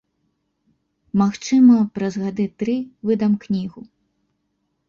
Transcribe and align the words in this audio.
Магчыма, 1.21 1.75
праз 1.97 2.13
гады 2.23 2.45
тры 2.63 2.75
выдам 3.11 3.37
кнігу. 3.45 3.81